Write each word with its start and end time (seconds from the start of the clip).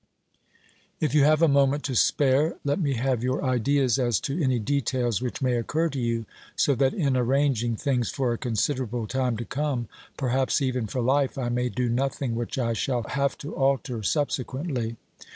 If 0.99 1.13
you 1.13 1.25
have 1.25 1.43
a 1.43 1.47
moment 1.47 1.83
to 1.83 1.93
spare, 1.93 2.55
let 2.63 2.79
me 2.79 2.95
have 2.95 3.21
your 3.23 3.43
ideas 3.45 3.99
as 3.99 4.19
to 4.21 4.41
any 4.43 4.57
details 4.57 5.21
which 5.21 5.43
may 5.43 5.55
occur 5.57 5.89
to 5.89 5.99
you, 5.99 6.25
so 6.55 6.73
that 6.73 6.95
in 6.95 7.15
arranging 7.15 7.75
things 7.75 8.09
for 8.09 8.33
a 8.33 8.37
considerable 8.39 9.05
time 9.05 9.37
to 9.37 9.45
come, 9.45 9.87
perhaps 10.17 10.59
even 10.59 10.87
for 10.87 11.01
life, 11.01 11.37
I 11.37 11.49
may 11.49 11.69
do 11.69 11.87
nothing 11.87 12.33
which 12.33 12.57
I 12.57 12.73
shall 12.73 13.03
have 13.09 13.37
to 13.37 13.53
alter 13.55 14.01
subsequently. 14.01 14.95